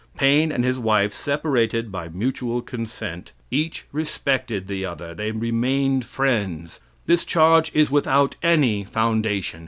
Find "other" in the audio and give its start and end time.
4.83-5.13